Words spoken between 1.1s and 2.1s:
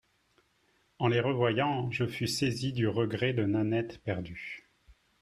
revoyant, je